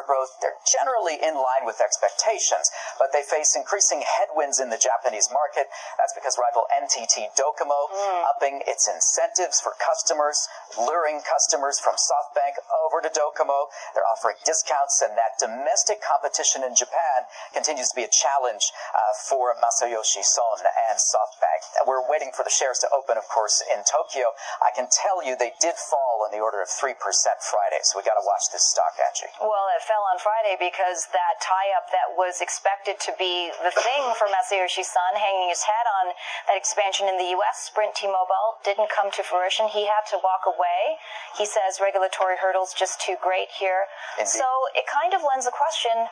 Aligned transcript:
growth, 0.00 0.32
they're 0.40 0.56
generally 0.64 1.20
in 1.20 1.36
line 1.36 1.68
with 1.68 1.84
expectations, 1.84 2.72
but 2.96 3.12
they 3.12 3.20
face 3.20 3.52
increasing 3.52 4.00
headwinds 4.00 4.56
in 4.56 4.72
the 4.72 4.80
Japanese 4.80 5.28
market. 5.28 5.68
That's 6.00 6.16
because 6.16 6.40
rival 6.40 6.64
NTT 6.72 7.36
Docomo 7.36 7.92
upping 8.32 8.64
its 8.64 8.88
incentives 8.88 9.60
for 9.60 9.76
customers, 9.76 10.40
luring 10.80 11.20
customers 11.20 11.76
from 11.76 12.00
SoftBank 12.00 12.56
over 12.88 13.04
to 13.04 13.12
Docomo. 13.12 13.68
They're 13.92 14.08
offering 14.08 14.40
discounts, 14.48 15.04
and 15.04 15.12
that 15.20 15.36
domestic 15.36 16.00
competition 16.00 16.64
in 16.64 16.72
Japan 16.72 17.28
continues 17.52 17.92
to 17.92 17.96
be 18.00 18.08
a 18.08 18.12
challenge 18.12 18.72
uh, 18.96 19.12
for 19.28 19.52
Masayoshi 19.60 20.24
Son 20.24 20.64
and 20.64 20.96
SoftBank. 20.96 21.60
And 21.80 21.84
we're 21.84 22.04
waiting 22.08 22.30
for 22.34 22.44
the 22.44 22.52
shares 22.52 22.78
to 22.84 22.88
open, 22.94 23.18
of 23.18 23.26
course, 23.26 23.62
in 23.66 23.82
Tokyo. 23.82 24.32
I 24.62 24.70
can 24.74 24.86
tell 24.90 25.24
you 25.24 25.34
they 25.36 25.56
did 25.60 25.74
fall 25.74 26.24
in 26.28 26.30
the 26.36 26.42
order 26.42 26.60
of 26.60 26.68
3% 26.68 26.94
Friday, 26.94 27.80
so 27.82 27.98
we 27.98 28.04
got 28.06 28.18
to 28.18 28.26
watch 28.26 28.52
this 28.52 28.64
stock, 28.68 28.94
Angie. 29.00 29.32
Well, 29.40 29.66
fell 29.82 30.02
on 30.08 30.18
Friday 30.22 30.56
because 30.56 31.10
that 31.10 31.42
tie-up 31.42 31.90
that 31.90 32.14
was 32.14 32.40
expected 32.40 32.98
to 33.02 33.12
be 33.18 33.50
the 33.62 33.74
thing 33.74 34.02
for 34.14 34.30
Masayoshi 34.30 34.86
Son, 34.86 35.12
hanging 35.18 35.50
his 35.50 35.66
hat 35.66 35.86
on 36.02 36.14
that 36.46 36.56
expansion 36.56 37.10
in 37.10 37.18
the 37.18 37.34
U.S. 37.38 37.68
Sprint 37.68 37.94
T-Mobile, 37.98 38.62
didn't 38.62 38.88
come 38.88 39.10
to 39.12 39.22
fruition. 39.22 39.68
He 39.68 39.90
had 39.90 40.06
to 40.14 40.18
walk 40.22 40.46
away. 40.46 40.98
He 41.36 41.44
says 41.44 41.82
regulatory 41.82 42.38
hurdles 42.38 42.72
just 42.72 43.02
too 43.02 43.18
great 43.18 43.50
here. 43.50 43.90
Indeed. 44.18 44.30
So 44.30 44.46
it 44.78 44.86
kind 44.86 45.12
of 45.12 45.20
lends 45.26 45.46
a 45.46 45.54
question: 45.54 46.08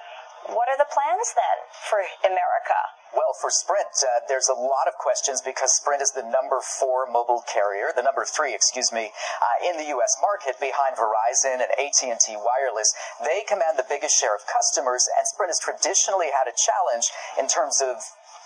What 0.48 0.68
are 0.72 0.78
the 0.80 0.88
plans 0.88 1.28
then 1.36 1.58
for 1.88 2.00
America? 2.24 2.78
Well, 3.10 3.34
for 3.42 3.50
Sprint, 3.50 3.90
uh, 4.06 4.22
there's 4.30 4.46
a 4.46 4.54
lot 4.54 4.86
of 4.86 4.94
questions 4.94 5.42
because 5.42 5.74
Sprint 5.74 6.00
is 6.00 6.14
the 6.14 6.22
number 6.22 6.62
four 6.62 7.10
mobile 7.10 7.42
carrier, 7.42 7.90
the 7.90 8.06
number 8.06 8.24
three, 8.24 8.54
excuse 8.54 8.92
me, 8.94 9.10
uh, 9.10 9.68
in 9.68 9.76
the 9.76 9.90
U.S. 9.98 10.14
market 10.22 10.62
behind 10.62 10.94
Verizon 10.94 11.58
and 11.58 11.70
AT&T 11.74 12.38
Wireless. 12.38 12.94
They 13.18 13.42
command 13.44 13.76
the 13.76 13.88
biggest 13.88 14.14
share 14.14 14.34
of 14.34 14.46
customers, 14.46 15.10
and 15.18 15.26
Sprint 15.26 15.50
has 15.50 15.58
traditionally 15.58 16.30
had 16.30 16.46
a 16.46 16.54
challenge 16.54 17.10
in 17.34 17.50
terms 17.50 17.82
of 17.82 17.98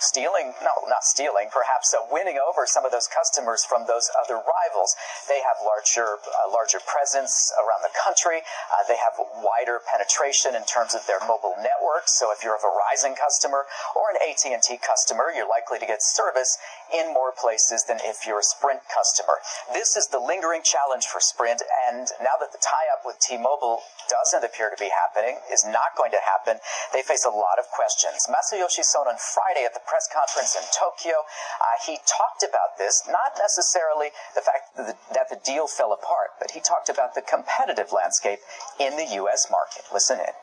stealing, 0.05 0.53
no, 0.61 0.75
not 0.87 1.03
stealing, 1.03 1.49
perhaps 1.49 1.97
uh, 1.97 2.05
winning 2.13 2.37
over 2.37 2.69
some 2.69 2.85
of 2.85 2.93
those 2.93 3.09
customers 3.09 3.65
from 3.65 3.89
those 3.89 4.13
other 4.21 4.37
rivals. 4.37 4.93
They 5.27 5.41
have 5.41 5.59
larger, 5.65 6.21
uh, 6.21 6.53
larger 6.53 6.79
presence 6.85 7.33
around 7.57 7.81
the 7.81 7.95
country. 7.97 8.45
Uh, 8.69 8.85
they 8.87 9.01
have 9.01 9.17
wider 9.41 9.81
penetration 9.81 10.53
in 10.53 10.69
terms 10.69 10.93
of 10.93 11.09
their 11.09 11.21
mobile 11.25 11.57
network. 11.57 12.07
So 12.07 12.29
if 12.31 12.45
you're 12.45 12.57
a 12.57 12.63
Verizon 12.63 13.17
customer 13.17 13.65
or 13.97 14.13
an 14.13 14.21
AT&T 14.21 14.69
customer, 14.85 15.33
you're 15.33 15.49
likely 15.49 15.81
to 15.81 15.89
get 15.89 16.05
service 16.05 16.61
in 16.95 17.11
more 17.11 17.35
places 17.35 17.85
than 17.91 17.99
if 18.07 18.23
you're 18.23 18.39
a 18.39 18.51
Sprint 18.55 18.81
customer. 18.87 19.43
This 19.75 19.99
is 19.99 20.07
the 20.09 20.23
lingering 20.23 20.63
challenge 20.63 21.11
for 21.11 21.19
Sprint, 21.19 21.63
and 21.91 22.07
now 22.23 22.39
that 22.39 22.55
the 22.55 22.63
tie-up 22.63 23.03
with 23.03 23.19
T-Mobile 23.19 23.83
doesn't 24.07 24.47
appear 24.47 24.71
to 24.71 24.79
be 24.79 24.91
happening, 24.95 25.43
is 25.51 25.67
not 25.67 25.99
going 25.99 26.15
to 26.15 26.23
happen, 26.23 26.63
they 26.95 27.03
face 27.03 27.27
a 27.27 27.35
lot 27.35 27.59
of 27.59 27.67
questions. 27.75 28.31
Masayoshi 28.31 28.87
Son 28.87 29.11
on 29.11 29.19
Friday 29.19 29.67
at 29.67 29.75
the 29.75 29.83
press 29.83 30.07
conference 30.07 30.55
in 30.55 30.63
Tokyo, 30.71 31.27
uh, 31.59 31.77
he 31.83 31.99
talked 32.07 32.47
about 32.47 32.79
this, 32.79 33.03
not 33.11 33.35
necessarily 33.35 34.15
the 34.39 34.45
fact 34.45 34.77
that 34.79 34.87
the, 34.87 34.97
that 35.15 35.27
the 35.29 35.41
deal 35.43 35.67
fell 35.67 35.93
apart, 35.93 36.39
but 36.39 36.55
he 36.55 36.61
talked 36.61 36.89
about 36.89 37.19
the 37.19 37.23
competitive 37.23 37.91
landscape 37.91 38.39
in 38.79 38.95
the 38.97 39.19
U.S. 39.25 39.51
market. 39.51 39.83
Listen 39.93 40.23
in. 40.23 40.35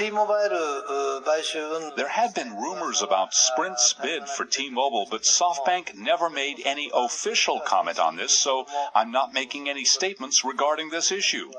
Uh, 0.00 1.90
there 1.96 2.08
have 2.08 2.34
been 2.34 2.56
rumors 2.56 3.02
about 3.02 3.34
Sprint's 3.34 3.92
bid 3.94 4.28
for 4.28 4.44
T 4.44 4.70
Mobile, 4.70 5.06
but 5.10 5.22
SoftBank 5.22 5.94
never 5.94 6.30
made 6.30 6.62
any 6.64 6.90
official 6.94 7.60
comment 7.60 7.98
on 7.98 8.16
this, 8.16 8.38
so 8.38 8.66
I'm 8.94 9.10
not 9.10 9.32
making 9.32 9.68
any 9.68 9.84
statements 9.84 10.44
regarding 10.44 10.90
this 10.90 11.10
issue. 11.10 11.50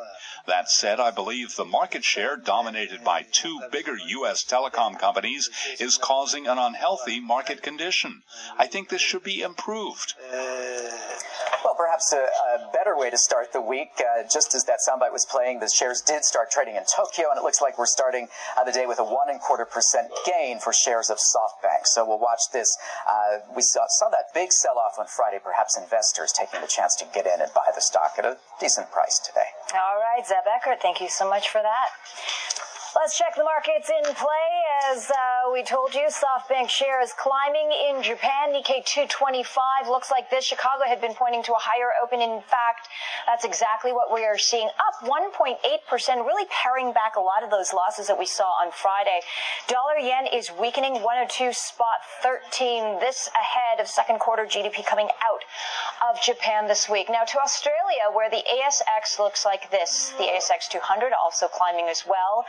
That 0.48 0.70
said, 0.70 1.00
I 1.00 1.12
believe 1.12 1.56
the 1.56 1.66
market 1.66 2.04
share 2.04 2.38
dominated 2.38 3.04
by 3.04 3.24
two 3.24 3.60
bigger 3.72 3.98
U.S. 3.98 4.44
telecom 4.44 4.98
companies 4.98 5.50
is 5.80 5.98
causing 5.98 6.48
an 6.48 6.58
unhealthy 6.58 7.20
market 7.20 7.62
condition. 7.62 8.24
I 8.58 8.68
think 8.68 8.90
this 8.90 9.02
should 9.02 9.24
be 9.24 9.42
improved. 9.42 10.14
Uh, 10.34 10.90
Perhaps 11.80 12.12
a, 12.12 12.28
a 12.28 12.68
better 12.76 13.00
way 13.00 13.10
to 13.10 13.18
start 13.18 13.54
the 13.56 13.62
week, 13.64 13.96
uh, 14.04 14.28
just 14.28 14.52
as 14.54 14.66
that 14.66 14.84
soundbite 14.84 15.16
was 15.16 15.24
playing, 15.24 15.64
the 15.64 15.72
shares 15.72 16.02
did 16.02 16.26
start 16.26 16.52
trading 16.52 16.76
in 16.76 16.84
Tokyo, 16.84 17.32
and 17.32 17.40
it 17.40 17.44
looks 17.48 17.62
like 17.62 17.80
we're 17.80 17.88
starting 17.88 18.28
uh, 18.60 18.66
the 18.66 18.74
day 18.74 18.86
with 18.86 19.00
a 19.00 19.04
one 19.04 19.32
and 19.32 19.40
quarter 19.40 19.64
percent 19.64 20.12
gain 20.28 20.60
for 20.60 20.74
shares 20.74 21.10
of 21.10 21.18
SoftBank. 21.24 21.88
So 21.88 22.04
we'll 22.04 22.20
watch 22.20 22.52
this. 22.52 22.68
Uh, 23.08 23.48
we 23.56 23.62
saw, 23.62 23.88
saw 23.96 24.10
that 24.10 24.28
big 24.34 24.52
sell-off 24.52 25.00
on 25.00 25.08
Friday. 25.08 25.40
Perhaps 25.42 25.80
investors 25.80 26.34
taking 26.36 26.60
the 26.60 26.68
chance 26.68 26.96
to 26.98 27.06
get 27.16 27.26
in 27.26 27.40
and 27.40 27.50
buy 27.56 27.72
the 27.74 27.80
stock 27.80 28.16
at 28.20 28.26
a 28.26 28.36
decent 28.60 28.92
price 28.92 29.18
today. 29.24 29.48
All 29.72 30.04
right, 30.04 30.28
Zeb 30.28 30.44
Eckert, 30.44 30.82
thank 30.82 31.00
you 31.00 31.08
so 31.08 31.30
much 31.30 31.48
for 31.48 31.62
that. 31.64 31.96
Let's 32.96 33.16
check 33.16 33.36
the 33.36 33.44
markets 33.44 33.88
in 33.90 34.02
play. 34.16 34.50
As 34.90 35.12
uh, 35.12 35.52
we 35.54 35.62
told 35.62 35.94
you, 35.94 36.10
SoftBank 36.10 36.70
shares 36.70 37.14
climbing 37.14 37.70
in 37.70 38.02
Japan. 38.02 38.50
Nikkei 38.50 38.84
225 38.84 39.88
looks 39.88 40.10
like 40.10 40.32
this. 40.32 40.44
Chicago 40.44 40.86
had 40.88 41.00
been 41.00 41.14
pointing 41.14 41.44
to 41.44 41.54
a 41.54 41.62
higher 41.62 41.94
open. 42.02 42.20
In 42.20 42.42
fact, 42.42 42.90
that's 43.28 43.46
exactly 43.46 43.92
what 43.92 44.12
we 44.12 44.26
are 44.26 44.40
seeing. 44.40 44.70
Up 44.82 45.08
1.8%, 45.08 45.62
really 46.26 46.48
paring 46.50 46.92
back 46.92 47.16
a 47.16 47.22
lot 47.22 47.44
of 47.44 47.52
those 47.52 47.74
losses 47.74 48.08
that 48.08 48.18
we 48.18 48.26
saw 48.26 48.50
on 48.58 48.72
Friday. 48.72 49.22
Dollar 49.68 50.02
yen 50.02 50.26
is 50.26 50.50
weakening 50.50 50.94
102 51.06 51.54
spot 51.54 52.02
13. 52.24 53.00
This 53.00 53.30
ahead 53.38 53.69
of 53.80 53.88
second 53.88 54.20
quarter 54.20 54.44
GDP 54.44 54.86
coming 54.86 55.08
out 55.24 55.44
of 56.10 56.22
Japan 56.22 56.68
this 56.68 56.90
week. 56.90 57.10
Now 57.10 57.24
to 57.24 57.40
Australia, 57.40 58.12
where 58.14 58.30
the 58.30 58.44
ASX 58.44 59.20
looks 59.20 59.46
like 59.46 59.70
this. 59.72 60.14
The 60.18 60.26
ASX 60.26 60.70
200 60.70 61.12
also 61.14 61.48
climbing 61.48 61.88
as 61.90 62.04
well 62.08 62.46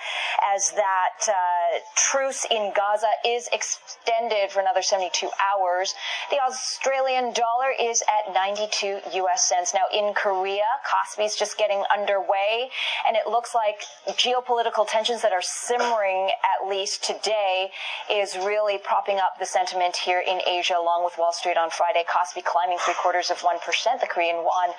as 0.54 0.70
that 0.72 1.28
uh, 1.28 1.78
truce 1.96 2.46
in 2.50 2.72
Gaza 2.74 3.10
is 3.24 3.48
extended 3.52 4.50
for 4.50 4.60
another 4.60 4.82
72 4.82 5.28
hours. 5.40 5.94
The 6.30 6.38
Australian 6.40 7.32
dollar 7.32 7.70
is 7.78 8.02
at 8.02 8.32
92 8.34 9.00
US 9.14 9.48
cents. 9.48 9.74
Now 9.74 9.86
in 9.92 10.14
Korea, 10.14 10.66
Kospi 10.86 11.24
is 11.24 11.36
just 11.36 11.58
getting 11.58 11.82
underway, 11.94 12.70
and 13.06 13.16
it 13.16 13.28
looks 13.28 13.54
like 13.54 13.82
geopolitical 14.16 14.86
tensions 14.88 15.22
that 15.22 15.32
are 15.32 15.42
simmering 15.42 16.30
at 16.60 16.68
least 16.68 17.04
today 17.04 17.70
is 18.10 18.36
really 18.36 18.78
propping 18.78 19.18
up 19.18 19.38
the 19.38 19.46
sentiment 19.46 19.96
here 19.96 20.20
in 20.20 20.40
Asia, 20.46 20.74
along 20.78 21.04
with 21.04 21.14
Wall 21.20 21.32
Street 21.32 21.58
on 21.58 21.68
Friday. 21.68 22.02
Kospi 22.08 22.42
climbing 22.42 22.78
three 22.80 22.96
quarters 22.96 23.30
of 23.30 23.38
1%. 23.38 24.00
The 24.00 24.06
Korean 24.06 24.36
won 24.36 24.70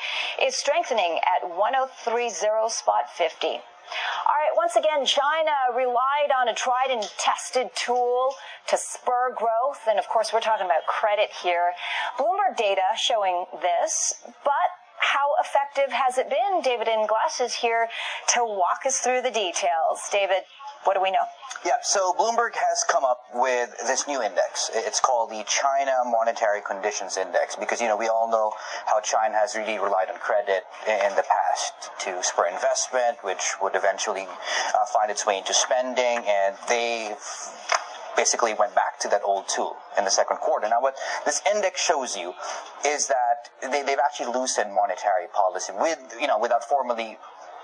is 0.41 0.57
strengthening 0.57 1.19
at 1.21 1.47
1030 1.47 2.33
spot 2.69 3.05
50. 3.13 3.47
All 3.47 4.37
right, 4.39 4.55
once 4.55 4.75
again, 4.75 5.05
China 5.05 5.51
relied 5.75 6.31
on 6.35 6.47
a 6.47 6.53
tried 6.53 6.89
and 6.89 7.03
tested 7.17 7.69
tool 7.75 8.33
to 8.67 8.77
spur 8.77 9.35
growth. 9.35 9.85
And 9.87 9.99
of 9.99 10.07
course, 10.07 10.33
we're 10.33 10.41
talking 10.41 10.65
about 10.65 10.87
credit 10.87 11.29
here. 11.43 11.73
Bloomberg 12.17 12.57
data 12.57 12.81
showing 12.97 13.45
this, 13.61 14.23
but 14.43 14.69
how 15.01 15.33
effective 15.43 15.91
has 15.91 16.17
it 16.17 16.29
been? 16.29 16.61
David 16.61 16.87
Ingles 16.87 17.41
is 17.41 17.55
here 17.55 17.89
to 18.29 18.45
walk 18.45 18.85
us 18.85 18.99
through 18.99 19.21
the 19.21 19.31
details. 19.31 20.07
David, 20.11 20.43
what 20.83 20.95
do 20.95 21.01
we 21.01 21.11
know? 21.11 21.25
Yeah, 21.63 21.77
so 21.83 22.13
Bloomberg 22.17 22.55
has 22.55 22.83
come 22.89 23.05
up 23.05 23.21
with 23.35 23.69
this 23.85 24.07
new 24.07 24.21
index. 24.21 24.71
It's 24.73 24.99
called 24.99 25.29
the 25.29 25.43
China 25.45 25.93
Monetary 26.05 26.61
Conditions 26.65 27.17
Index 27.17 27.55
because, 27.55 27.79
you 27.79 27.87
know, 27.87 27.97
we 27.97 28.07
all 28.07 28.29
know 28.31 28.51
how 28.87 28.99
China 28.99 29.35
has 29.35 29.55
really 29.55 29.77
relied 29.77 30.09
on 30.11 30.17
credit 30.17 30.63
in 30.87 31.13
the 31.15 31.23
past 31.23 31.91
to 31.99 32.23
spur 32.23 32.47
investment, 32.47 33.23
which 33.23 33.61
would 33.61 33.75
eventually 33.75 34.25
uh, 34.25 34.85
find 34.91 35.11
its 35.11 35.25
way 35.27 35.37
into 35.37 35.53
spending, 35.53 36.25
and 36.25 36.55
they 36.67 37.13
basically 38.15 38.55
went 38.55 38.73
back 38.73 38.99
to 38.99 39.07
that 39.09 39.21
old 39.23 39.47
tool 39.47 39.77
in 39.97 40.03
the 40.03 40.11
second 40.11 40.37
quarter. 40.37 40.67
Now, 40.67 40.81
what 40.81 40.95
this 41.25 41.41
index 41.53 41.79
shows 41.79 42.17
you 42.17 42.33
is 42.85 43.07
that 43.07 43.49
they, 43.61 43.83
they've 43.83 44.01
actually 44.03 44.33
loosened 44.33 44.73
monetary 44.73 45.27
policy 45.31 45.73
with, 45.79 45.99
you 46.19 46.25
know, 46.27 46.39
without 46.39 46.63
formally 46.63 47.17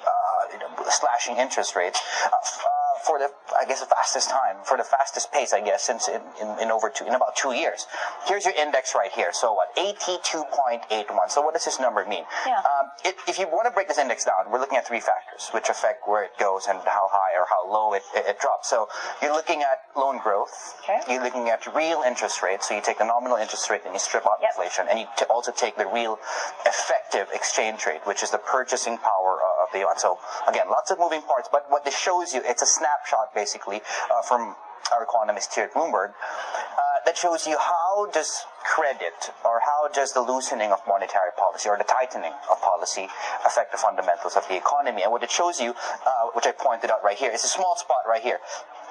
uh, 0.06 0.53
you 0.53 0.59
know, 0.59 0.69
slashing 0.89 1.38
interest 1.38 1.75
rates. 1.75 2.00
Uh, 2.25 2.76
for 3.06 3.19
the, 3.19 3.30
I 3.60 3.66
guess, 3.66 3.80
the 3.81 3.86
fastest 3.88 4.30
time, 4.30 4.57
for 4.63 4.77
the 4.77 4.83
fastest 4.83 5.31
pace, 5.31 5.54
I 5.54 5.62
guess, 5.62 5.83
since 5.83 6.07
in, 6.07 6.21
in, 6.42 6.60
in 6.60 6.71
over 6.71 6.89
two, 6.89 7.06
in 7.06 7.13
about 7.13 7.36
two 7.36 7.54
years. 7.54 7.86
Here's 8.27 8.45
your 8.45 8.54
index 8.56 8.94
right 8.95 9.12
here. 9.12 9.30
So 9.33 9.54
what? 9.54 9.75
82.81. 9.75 11.30
So 11.30 11.42
what 11.42 11.54
does 11.54 11.66
this 11.66 11.80
number 11.80 12.06
mean? 12.06 12.24
Yeah. 12.45 12.57
Um, 12.60 12.88
it, 13.06 13.16
if 13.27 13.39
you 13.39 13.48
want 13.48 13.66
to 13.68 13.71
break 13.71 13.88
this 13.88 13.98
index 13.98 14.25
down, 14.25 14.51
we're 14.51 14.60
looking 14.60 14.77
at 14.77 14.88
three 14.88 15.00
factors, 15.00 15.50
which 15.54 15.69
affect 15.69 16.07
where 16.07 16.24
it 16.24 16.31
goes 16.39 16.68
and 16.68 16.80
how 16.86 17.07
high 17.12 17.33
or 17.38 17.45
how 17.50 17.69
low 17.69 17.94
it, 17.94 18.04
it, 18.16 18.25
it 18.27 18.39
drops. 18.39 18.69
So 18.69 18.88
you're 19.21 19.33
looking 19.33 19.62
at 19.62 19.80
loan 19.95 20.19
growth. 20.21 20.51
Okay. 20.83 21.00
You're 21.13 21.24
looking 21.24 21.50
at 21.50 21.66
real 21.74 22.01
interest 22.06 22.42
rates. 22.44 22.68
So 22.69 22.75
you 22.75 22.81
take 22.81 22.98
the 23.00 23.06
nominal 23.06 23.38
interest 23.38 23.69
rate 23.69 23.81
and 23.86 23.94
you 23.94 24.00
strip 24.00 24.25
out 24.25 24.38
Yep. 24.42 24.51
inflation, 24.56 24.86
and 24.89 25.00
you 25.00 25.07
t- 25.18 25.25
also 25.30 25.51
take 25.51 25.77
the 25.77 25.88
real 25.88 26.19
effective 26.66 27.27
exchange 27.33 27.86
rate, 27.86 28.01
which 28.06 28.21
is 28.24 28.30
the 28.31 28.38
purchasing 28.38 28.98
power 28.98 29.39
uh, 29.42 29.56
the. 29.74 29.86
So 29.98 30.19
again, 30.48 30.69
lots 30.69 30.92
of 30.92 31.00
moving 31.00 31.22
parts, 31.22 31.50
but 31.52 31.66
what 31.69 31.86
this 31.86 31.98
shows 31.98 32.34
you, 32.34 32.42
it's 32.44 32.62
a 32.62 32.68
snapshot 32.68 33.34
basically 33.34 33.81
uh, 34.12 34.22
from 34.22 34.56
our 34.94 35.04
economist 35.04 35.54
here 35.56 35.66
at 35.66 35.74
Bloomberg. 35.74 36.10
Uh, 36.12 36.81
that 37.06 37.18
shows 37.18 37.48
you 37.48 37.58
how 37.58 38.08
does 38.12 38.46
credit 38.64 39.31
or 39.44 39.62
how 39.66 39.88
does 39.88 40.14
the 40.14 40.22
loosening 40.22 40.72
of 40.72 40.80
monetary 40.88 41.31
policy 41.38 41.69
or 41.69 41.78
the 41.78 41.88
tightening 41.88 42.34
of 42.52 42.62
policy 42.62 43.08
affect 43.46 43.72
the 43.72 43.78
fundamentals 43.78 44.36
of 44.36 44.48
the 44.48 44.58
economy. 44.58 45.04
And 45.04 45.12
what 45.12 45.24
it 45.24 45.31
shows 45.31 45.60
you, 45.60 45.72
uh, 45.72 46.28
which 46.34 46.46
I 46.46 46.52
pointed 46.52 46.92
out 46.92 47.04
right 47.04 47.18
here, 47.18 47.31
is 47.31 47.44
a 47.44 47.48
small 47.48 47.75
spot 47.78 48.04
right 48.08 48.22
here. 48.22 48.40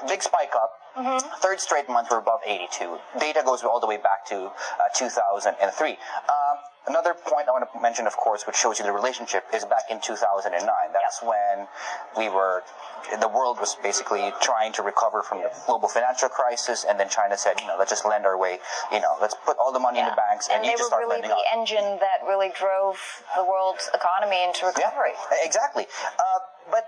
Big 0.08 0.22
spike 0.22 0.52
up. 0.54 0.72
Mm-hmm. 0.96 1.40
Third 1.40 1.60
straight 1.60 1.88
month 1.88 2.08
we're 2.10 2.19
above 2.19 2.40
82. 2.46 2.98
Data 3.19 3.43
goes 3.44 3.62
all 3.62 3.81
the 3.81 3.87
way 3.87 3.96
back 3.96 4.25
to 4.26 4.46
uh, 4.46 4.88
2003. 4.94 5.90
Um, 5.90 5.96
Another 6.87 7.14
point 7.14 7.48
I 7.48 7.50
want 7.50 7.66
to 7.66 7.81
mention, 7.81 8.06
of 8.06 8.16
course, 8.16 8.46
which 8.46 8.54
shows 8.54 8.78
you 8.78 8.84
the 8.84 8.93
relationship, 8.93 9.43
is 9.52 9.64
back 9.64 9.90
in 9.90 10.00
2009. 10.00 10.54
That's 10.94 11.20
when 11.20 11.66
we 12.16 12.28
were, 12.31 12.62
the 13.19 13.26
world 13.26 13.58
was 13.58 13.75
basically 13.82 14.32
trying 14.40 14.72
to 14.75 14.82
recover 14.82 15.22
from 15.22 15.43
the 15.43 15.50
global 15.66 15.88
financial 15.88 16.28
crisis, 16.28 16.87
and 16.88 16.99
then 16.99 17.08
China 17.08 17.37
said, 17.37 17.60
you 17.60 17.66
know, 17.66 17.75
let's 17.76 17.90
just 17.90 18.06
lend 18.06 18.25
our 18.25 18.38
way, 18.38 18.60
you 18.92 19.00
know, 19.00 19.19
let's 19.20 19.34
put 19.44 19.58
all 19.58 19.72
the 19.72 19.81
money 19.82 19.99
yeah. 19.99 20.06
in 20.06 20.10
the 20.14 20.16
banks, 20.16 20.46
and, 20.46 20.62
and 20.62 20.66
you 20.70 20.78
just 20.78 20.87
start 20.87 21.02
really 21.02 21.22
lending 21.26 21.31
the 21.31 21.42
out. 21.50 21.58
engine 21.58 21.99
that 21.99 22.22
really 22.22 22.54
drove 22.54 23.02
the 23.34 23.42
world's 23.42 23.90
economy 23.92 24.44
into 24.44 24.66
recovery. 24.66 25.10
Yeah, 25.10 25.42
exactly. 25.42 25.87
Uh, 26.20 26.38
but 26.70 26.87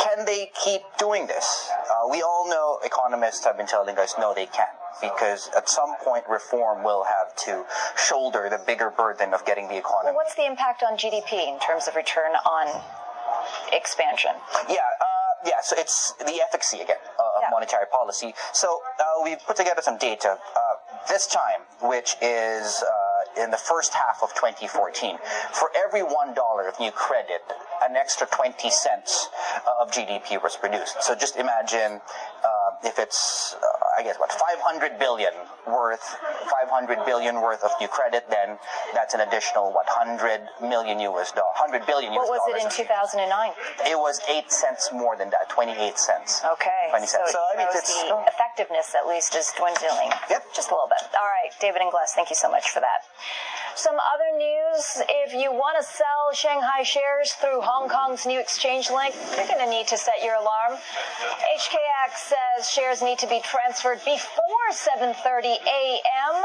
can 0.00 0.24
they 0.24 0.50
keep 0.64 0.82
doing 0.98 1.26
this? 1.26 1.70
Uh, 1.90 2.08
we 2.10 2.22
all 2.22 2.48
know 2.48 2.78
economists 2.84 3.44
have 3.44 3.56
been 3.56 3.66
telling 3.66 3.96
us 3.98 4.14
no, 4.18 4.32
they 4.34 4.46
can't 4.46 4.68
because 5.00 5.50
at 5.56 5.68
some 5.68 5.94
point 6.04 6.24
reform 6.28 6.84
will 6.84 7.04
have 7.04 7.34
to 7.36 7.64
shoulder 7.96 8.48
the 8.50 8.58
bigger 8.66 8.90
burden 8.90 9.32
of 9.34 9.44
getting 9.44 9.66
the 9.68 9.76
economy. 9.76 10.06
Well, 10.06 10.14
what's 10.16 10.34
the 10.34 10.46
impact 10.46 10.82
on 10.82 10.96
GDP 10.96 11.48
in 11.48 11.58
terms 11.60 11.88
of 11.88 11.96
return 11.96 12.32
on 12.46 12.82
expansion? 13.72 14.32
Yeah. 14.68 14.76
Uh, 15.00 15.04
yeah, 15.44 15.58
so 15.62 15.74
it's 15.76 16.12
the 16.18 16.40
efficacy 16.40 16.80
again 16.80 17.02
uh, 17.18 17.22
of 17.36 17.42
Yeah. 17.42 17.48
monetary 17.50 17.86
policy. 17.90 18.34
So 18.52 18.80
uh, 19.00 19.24
we 19.24 19.36
put 19.36 19.56
together 19.56 19.82
some 19.82 19.98
data 19.98 20.38
uh, 20.38 20.60
this 21.08 21.26
time, 21.26 21.62
which 21.80 22.16
is 22.22 22.82
uh, 22.84 23.42
in 23.42 23.50
the 23.50 23.56
first 23.58 23.92
half 23.94 24.22
of 24.22 24.32
2014. 24.34 25.18
For 25.52 25.70
every 25.74 26.02
one 26.02 26.34
dollar 26.34 26.68
of 26.68 26.78
new 26.78 26.92
credit, 26.92 27.42
an 27.92 27.96
extra 28.00 28.24
20 28.26 28.70
cents 28.72 29.28
uh, 29.68 29.82
of 29.84 29.92
GDP 29.92 30.40
was 30.42 30.56
produced. 30.56 30.96
So 31.04 31.12
just 31.14 31.36
imagine 31.36 32.00
uh, 32.00 32.88
if 32.88 32.96
it's, 32.98 33.52
uh, 33.60 33.98
I 33.98 34.02
guess, 34.02 34.16
what 34.16 34.32
500 34.32 34.96
billion 34.98 35.32
worth, 35.68 36.00
500 36.00 37.04
billion 37.04 37.36
worth 37.44 37.60
of 37.62 37.70
new 37.80 37.88
credit, 37.88 38.24
then 38.32 38.56
that's 38.96 39.12
an 39.12 39.20
additional 39.20 39.68
what 39.76 39.84
100 39.92 40.40
million 40.64 40.96
US 41.12 41.36
dollars, 41.36 41.52
100 41.60 41.84
billion 41.84 42.16
US 42.16 42.24
What 42.24 42.40
was 42.40 42.40
dollars. 42.48 42.72
it 42.72 42.80
in 42.80 42.88
2009? 42.88 43.92
It 43.92 43.98
was 44.00 44.24
eight 44.32 44.48
cents 44.50 44.88
more 44.92 45.14
than 45.20 45.28
that, 45.36 45.52
28 45.52 45.76
cents. 46.00 46.40
Okay. 46.56 46.88
20 46.96 47.04
cents. 47.06 47.28
So, 47.28 47.36
So, 47.36 47.40
I 47.52 47.58
mean, 47.60 47.68
it's 47.76 47.84
the 47.92 48.08
still- 48.08 48.24
effectiveness 48.26 48.96
at 48.96 49.04
least 49.06 49.36
is 49.36 49.52
dwindling. 49.52 50.08
Yep. 50.32 50.56
Just 50.56 50.72
a 50.72 50.74
little 50.74 50.88
bit. 50.88 51.04
All 51.12 51.28
right, 51.28 51.52
David 51.60 51.82
Ingles, 51.84 52.16
thank 52.16 52.30
you 52.32 52.36
so 52.40 52.48
much 52.48 52.70
for 52.72 52.80
that. 52.80 53.04
Some 53.74 53.96
other 53.96 54.36
news, 54.36 55.02
if 55.24 55.32
you 55.32 55.50
want 55.50 55.78
to 55.78 55.84
sell 55.84 56.32
Shanghai 56.34 56.82
shares 56.82 57.32
through 57.32 57.62
Hong 57.62 57.88
Kong's 57.88 58.26
new 58.26 58.38
exchange 58.38 58.90
link, 58.90 59.14
you're 59.34 59.46
going 59.46 59.64
to 59.64 59.70
need 59.70 59.88
to 59.88 59.96
set 59.96 60.22
your 60.22 60.34
alarm. 60.34 60.76
HKX 61.56 62.16
says 62.16 62.68
shares 62.68 63.00
need 63.00 63.18
to 63.20 63.26
be 63.26 63.40
transferred 63.40 63.98
before 64.04 64.66
7:30 64.70 65.56
a.m. 65.64 66.36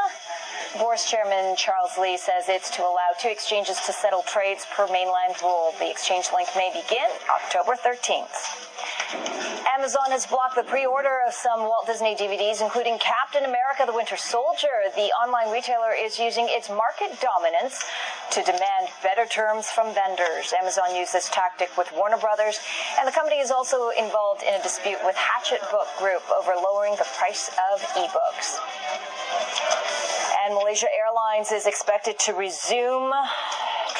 Board 0.79 0.99
Chairman 0.99 1.55
Charles 1.57 1.97
Lee 1.97 2.17
says 2.17 2.47
it's 2.47 2.71
to 2.71 2.81
allow 2.81 3.11
two 3.19 3.29
exchanges 3.29 3.79
to 3.85 3.91
settle 3.91 4.21
trades 4.23 4.65
per 4.71 4.87
mainland 4.87 5.35
rule. 5.41 5.73
The 5.79 5.91
exchange 5.91 6.29
link 6.33 6.47
may 6.55 6.71
begin 6.71 7.09
October 7.29 7.73
13th. 7.75 8.96
Amazon 9.77 10.11
has 10.11 10.25
blocked 10.25 10.55
the 10.55 10.63
pre-order 10.63 11.21
of 11.27 11.33
some 11.33 11.61
Walt 11.61 11.85
Disney 11.85 12.15
DVDs, 12.15 12.61
including 12.61 12.99
Captain 12.99 13.45
America: 13.45 13.83
The 13.85 13.93
Winter 13.93 14.17
Soldier. 14.17 14.91
The 14.95 15.13
online 15.23 15.51
retailer 15.53 15.93
is 15.95 16.19
using 16.19 16.47
its 16.49 16.69
market 16.69 17.15
dominance 17.21 17.85
to 18.31 18.41
demand 18.43 18.89
better 19.03 19.25
terms 19.25 19.69
from 19.69 19.93
vendors. 19.93 20.53
Amazon 20.59 20.95
used 20.95 21.13
this 21.13 21.29
tactic 21.29 21.69
with 21.77 21.91
Warner 21.95 22.17
Brothers, 22.17 22.59
and 22.99 23.07
the 23.07 23.11
company 23.11 23.37
is 23.39 23.51
also 23.51 23.89
involved 23.89 24.43
in 24.43 24.53
a 24.53 24.61
dispute 24.63 24.99
with 25.05 25.15
Hachette 25.15 25.63
Book 25.71 25.87
Group 25.99 26.23
over 26.35 26.55
lowering 26.55 26.95
the 26.97 27.07
price 27.15 27.49
of 27.71 27.81
ebooks. 27.95 28.59
And 30.43 30.55
Malaysia 30.55 30.87
Airlines 30.91 31.51
is 31.51 31.65
expected 31.65 32.19
to 32.19 32.33
resume 32.33 33.13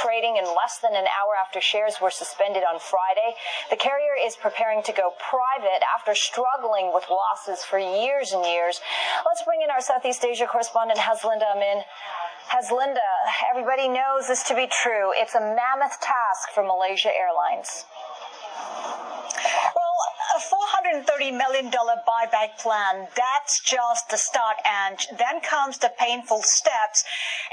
trading 0.08 0.38
in 0.38 0.46
less 0.56 0.80
than 0.80 0.96
an 0.96 1.04
hour 1.04 1.36
after 1.36 1.60
shares 1.60 2.00
were 2.00 2.10
suspended 2.10 2.64
on 2.64 2.80
Friday. 2.80 3.36
The 3.70 3.76
carrier 3.76 4.16
is 4.16 4.38
preparing 4.40 4.82
to 4.84 4.94
go 4.94 5.12
private 5.20 5.84
after 5.84 6.16
struggling 6.16 6.94
with 6.96 7.04
losses 7.12 7.66
for 7.66 7.78
years 7.78 8.32
and 8.32 8.46
years. 8.46 8.80
Let's 9.28 9.44
bring 9.44 9.60
in 9.62 9.70
our 9.70 9.82
Southeast 9.82 10.24
Asia 10.24 10.48
correspondent, 10.48 10.98
Haslinda 10.98 11.52
Amin. 11.52 11.84
Haslinda, 12.48 13.04
everybody 13.52 13.90
knows 13.90 14.32
this 14.32 14.44
to 14.48 14.56
be 14.56 14.72
true. 14.72 15.12
It's 15.12 15.36
a 15.36 15.44
mammoth 15.44 16.00
task 16.00 16.56
for 16.56 16.64
Malaysia 16.64 17.12
Airlines. 17.12 17.84
Well, 20.88 21.00
a 21.00 21.04
$430 21.04 21.38
million 21.38 21.72
buyback 21.72 22.58
plan, 22.60 23.08
that's 23.16 23.60
just 23.62 24.10
the 24.10 24.18
start. 24.18 24.58
And 24.66 24.98
then 25.18 25.42
comes 25.42 25.78
the 25.78 25.92
painful 25.98 26.42
steps. 26.44 27.04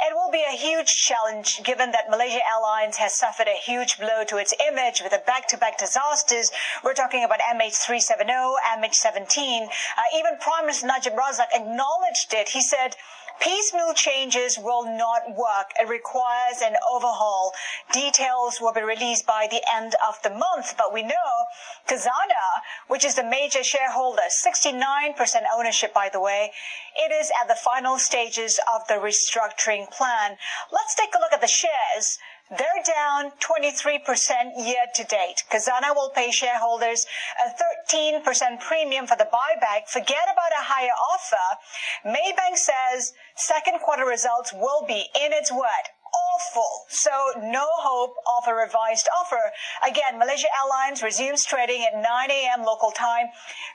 It 0.07 0.15
will 0.15 0.31
be 0.31 0.43
a 0.43 0.57
huge 0.57 0.89
challenge 0.89 1.63
given 1.65 1.93
that 1.93 2.11
Malaysia 2.11 2.41
Airlines 2.51 2.97
has 2.97 3.15
suffered 3.15 3.49
a 3.49 3.59
huge 3.61 3.99
blow 3.99 4.25
to 4.29 4.37
its 4.37 4.55
image 4.69 5.03
with 5.03 5.13
the 5.13 5.23
back-to-back 5.27 5.79
disasters. 5.79 6.51
We're 6.83 6.95
talking 6.95 7.25
about 7.25 7.41
MH370, 7.41 8.55
MH17. 8.79 9.67
Uh, 9.67 9.69
even 10.17 10.33
Prime 10.41 10.67
Minister 10.67 10.87
Najib 10.87 11.15
Razak 11.15 11.49
acknowledged 11.55 12.33
it. 12.33 12.51
He 12.51 12.61
said, 12.61 12.97
Piecemeal 13.41 13.95
changes 13.95 14.59
will 14.59 14.85
not 14.85 15.29
work. 15.37 15.73
It 15.79 15.89
requires 15.89 16.63
an 16.63 16.77
overhaul. 16.91 17.53
Details 17.93 18.61
will 18.61 18.73
be 18.73 18.83
released 18.83 19.27
by 19.27 19.49
the 19.51 19.63
end 19.75 19.95
of 20.07 20.21
the 20.23 20.31
month, 20.31 20.75
but 20.79 20.93
we 20.93 21.03
know 21.03 21.47
Khazanah, 21.89 22.63
which 22.89 23.05
is 23.05 23.15
the 23.17 23.25
major 23.25 23.63
shareholder, 23.63 24.23
69% 24.31 25.43
ownership, 25.55 25.93
by 25.93 26.09
the 26.09 26.21
way, 26.21 26.53
it 26.97 27.13
is 27.13 27.31
at 27.41 27.49
the 27.49 27.55
final 27.55 27.99
stages 27.99 28.59
of 28.73 28.87
the 28.89 28.95
restructuring 28.95 29.91
plan. 29.91 30.37
Let's 30.73 30.95
take 30.95 31.15
a 31.15 31.19
look 31.19 31.33
at 31.33 31.41
the 31.41 31.47
shares. 31.47 32.19
They're 32.51 32.85
down 32.85 33.33
23% 33.41 34.67
year 34.67 34.85
to 34.97 35.05
date. 35.05 35.43
Khazanah 35.51 35.95
will 35.95 36.11
pay 36.15 36.31
shareholders 36.31 37.07
a 37.41 37.49
13% 37.89 38.61
premium 38.61 39.07
for 39.07 39.17
the 39.17 39.25
buyback. 39.33 39.89
Forget 39.89 40.29
about 40.31 40.53
a 40.53 40.63
higher 40.63 40.93
offer. 41.13 41.59
Maybank 42.05 42.59
says 42.59 43.15
second 43.35 43.81
quarter 43.81 44.05
results 44.05 44.53
will 44.53 44.85
be, 44.87 45.09
in 45.25 45.33
its 45.33 45.51
word, 45.51 45.89
awful. 46.35 46.87
So 46.89 47.11
no 47.41 47.67
hope 47.79 48.15
of 48.39 48.49
a 48.49 48.55
revised 48.55 49.09
offer. 49.17 49.53
Again, 49.87 50.19
Malaysia 50.19 50.49
Airlines 50.51 51.03
resumes 51.03 51.45
trading 51.45 51.83
at 51.83 51.95
9 51.95 52.05
a.m. 52.31 52.65
local 52.65 52.91
time. 52.91 53.27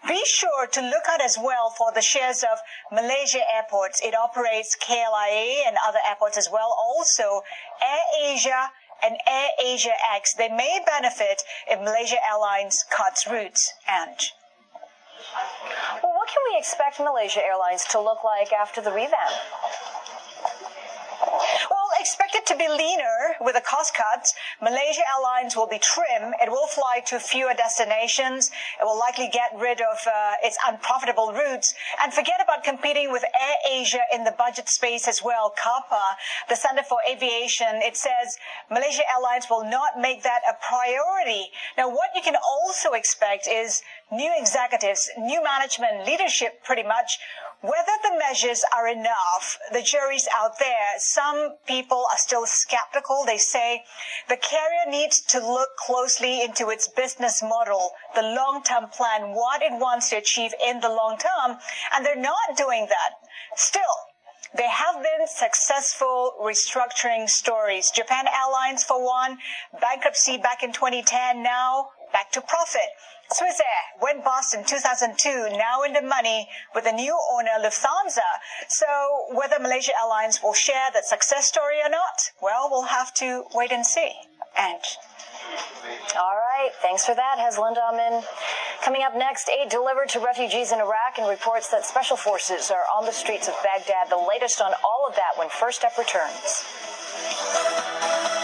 Be 0.07 0.21
sure 0.25 0.67
to 0.67 0.81
look 0.81 1.03
out 1.09 1.21
as 1.21 1.37
well 1.37 1.73
for 1.77 1.91
the 1.93 2.01
shares 2.01 2.43
of 2.43 2.59
Malaysia 2.91 3.41
Airports. 3.53 4.01
It 4.03 4.15
operates 4.15 4.75
KLIA 4.75 5.67
and 5.67 5.77
other 5.85 5.99
airports 6.07 6.37
as 6.37 6.49
well. 6.51 6.75
Also, 6.77 7.41
Air 7.81 8.33
Asia 8.33 8.71
and 9.03 9.17
Air 9.27 9.49
Asia 9.63 9.93
X. 10.15 10.33
They 10.33 10.49
may 10.49 10.79
benefit 10.85 11.43
if 11.67 11.79
Malaysia 11.79 12.17
Airlines 12.29 12.85
cuts 12.89 13.27
routes. 13.27 13.73
And 13.87 14.17
Well, 16.03 16.13
what 16.13 16.27
can 16.27 16.41
we 16.51 16.57
expect 16.57 16.99
Malaysia 16.99 17.39
Airlines 17.45 17.85
to 17.91 17.99
look 17.99 18.23
like 18.23 18.51
after 18.51 18.81
the 18.81 18.91
revamp? 18.91 19.35
Well, 21.69 21.89
expect 21.99 22.35
it 22.35 22.45
to 22.47 22.55
be 22.55 22.67
leaner 22.67 23.35
with 23.41 23.55
the 23.55 23.61
cost 23.61 23.93
cuts. 23.95 24.33
Malaysia 24.61 25.01
Airlines 25.15 25.55
will 25.55 25.67
be 25.67 25.79
trim. 25.79 26.33
It 26.41 26.49
will 26.49 26.67
fly 26.67 27.01
to 27.07 27.19
fewer 27.19 27.53
destinations. 27.53 28.51
It 28.79 28.83
will 28.83 28.97
likely 28.97 29.29
get 29.31 29.51
rid 29.57 29.81
of 29.81 29.97
uh, 30.07 30.35
its 30.43 30.57
unprofitable 30.67 31.33
routes 31.33 31.73
and 32.01 32.13
forget 32.13 32.39
about 32.41 32.63
competing 32.63 33.11
with 33.11 33.23
Air 33.23 33.55
Asia 33.69 34.01
in 34.13 34.23
the 34.23 34.31
budget 34.31 34.69
space 34.69 35.07
as 35.07 35.21
well. 35.23 35.53
CAPA, 35.55 36.17
the 36.49 36.55
Center 36.55 36.83
for 36.83 36.99
Aviation, 37.09 37.81
it 37.81 37.97
says 37.97 38.37
Malaysia 38.69 39.03
Airlines 39.15 39.47
will 39.49 39.63
not 39.63 39.99
make 39.99 40.23
that 40.23 40.41
a 40.49 40.55
priority. 40.61 41.51
Now, 41.77 41.89
what 41.89 42.09
you 42.15 42.21
can 42.21 42.35
also 42.35 42.93
expect 42.93 43.47
is 43.47 43.81
new 44.11 44.31
executives, 44.37 45.09
new 45.17 45.43
management, 45.43 46.05
leadership 46.05 46.63
pretty 46.63 46.83
much 46.83 47.19
whether 47.61 47.91
the 48.03 48.17
measures 48.17 48.63
are 48.75 48.87
enough, 48.87 49.59
the 49.71 49.81
jury's 49.81 50.27
out 50.33 50.59
there. 50.59 50.95
Some 50.97 51.55
people 51.67 52.05
are 52.11 52.17
still 52.17 52.45
skeptical. 52.45 53.23
They 53.25 53.37
say 53.37 53.83
the 54.29 54.37
carrier 54.37 54.89
needs 54.89 55.21
to 55.27 55.39
look 55.39 55.69
closely 55.77 56.41
into 56.41 56.69
its 56.69 56.87
business 56.87 57.43
model, 57.43 57.91
the 58.15 58.21
long-term 58.21 58.89
plan, 58.89 59.33
what 59.33 59.61
it 59.61 59.73
wants 59.73 60.09
to 60.09 60.17
achieve 60.17 60.53
in 60.65 60.79
the 60.79 60.89
long 60.89 61.17
term, 61.17 61.57
and 61.93 62.05
they're 62.05 62.15
not 62.15 62.55
doing 62.55 62.87
that. 62.89 63.11
Still, 63.55 63.95
there 64.55 64.69
have 64.69 65.03
been 65.03 65.27
successful 65.27 66.33
restructuring 66.41 67.29
stories. 67.29 67.91
Japan 67.91 68.25
Airlines, 68.27 68.83
for 68.83 69.03
one, 69.05 69.37
bankruptcy 69.79 70.37
back 70.37 70.63
in 70.63 70.71
2010, 70.71 71.43
now 71.43 71.89
back 72.11 72.31
to 72.31 72.41
profit. 72.41 72.89
Swissair 73.31 74.01
went 74.01 74.23
bust 74.23 74.55
in 74.55 74.63
2002, 74.65 75.49
now 75.57 75.83
in 75.83 75.93
the 75.93 76.01
money 76.01 76.49
with 76.73 76.87
a 76.87 76.91
new 76.91 77.15
owner 77.33 77.61
Lufthansa. 77.61 78.25
So 78.67 78.87
whether 79.31 79.59
Malaysia 79.59 79.91
Airlines 80.01 80.41
will 80.41 80.53
share 80.53 80.89
that 80.93 81.05
success 81.05 81.45
story 81.45 81.77
or 81.83 81.89
not, 81.89 82.31
well, 82.41 82.69
we'll 82.71 82.89
have 82.89 83.13
to 83.15 83.45
wait 83.53 83.71
and 83.71 83.85
see. 83.85 84.13
And 84.57 84.81
all 86.17 86.35
right, 86.35 86.71
thanks 86.81 87.05
for 87.05 87.13
that, 87.13 87.37
Haslinda 87.37 87.81
Amin. 87.93 88.23
Coming 88.81 89.03
up 89.03 89.15
next, 89.15 89.49
aid 89.49 89.69
delivered 89.69 90.09
to 90.09 90.19
refugees 90.19 90.71
in 90.71 90.79
Iraq 90.79 91.17
and 91.17 91.29
reports 91.29 91.69
that 91.69 91.85
special 91.85 92.17
forces 92.17 92.71
are 92.71 92.85
on 92.97 93.05
the 93.05 93.11
streets 93.11 93.47
of 93.47 93.55
Baghdad. 93.63 94.09
The 94.09 94.17
latest 94.17 94.59
on 94.61 94.73
all 94.83 95.05
of 95.07 95.15
that 95.15 95.37
when 95.37 95.49
First 95.49 95.83
Up 95.83 95.97
returns. 95.97 96.65